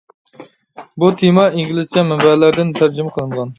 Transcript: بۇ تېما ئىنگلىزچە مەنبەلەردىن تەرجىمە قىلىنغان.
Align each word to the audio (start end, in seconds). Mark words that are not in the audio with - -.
بۇ 1.03 1.09
تېما 1.19 1.45
ئىنگلىزچە 1.51 2.05
مەنبەلەردىن 2.09 2.75
تەرجىمە 2.81 3.17
قىلىنغان. 3.19 3.49